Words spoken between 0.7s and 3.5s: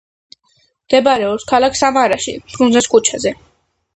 მდებარეობს ქალაქ სამარაში ფრუნზეს ქუჩაზე.